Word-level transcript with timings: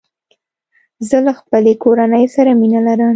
زه 1.07 1.17
له 1.25 1.33
خپلي 1.39 1.73
کورنۍ 1.83 2.25
سره 2.35 2.51
مينه 2.61 2.81
لرم 2.87 3.09